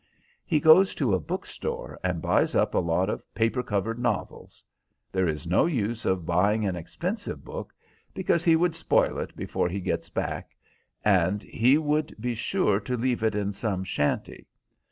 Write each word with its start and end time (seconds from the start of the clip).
He 0.47 0.59
goes 0.59 0.95
to 0.95 1.13
a 1.13 1.19
book 1.19 1.45
store 1.45 1.99
and 2.03 2.23
buys 2.23 2.55
up 2.55 2.73
a 2.73 2.79
lot 2.79 3.07
of 3.07 3.21
paper 3.35 3.61
covered 3.61 3.99
novels. 3.99 4.63
There 5.11 5.27
is 5.27 5.45
no 5.45 5.67
use 5.67 6.07
of 6.07 6.25
buying 6.25 6.65
an 6.65 6.75
expensive 6.75 7.45
book, 7.45 7.71
because 8.15 8.43
he 8.43 8.55
would 8.55 8.73
spoil 8.73 9.19
it 9.19 9.35
before 9.35 9.69
he 9.69 9.79
gets 9.79 10.09
back, 10.09 10.55
and 11.05 11.43
he 11.43 11.77
would 11.77 12.15
be 12.19 12.33
sure 12.33 12.79
to 12.79 12.97
leave 12.97 13.21
it 13.21 13.35
in 13.35 13.53
some 13.53 13.83
shanty. 13.83 14.47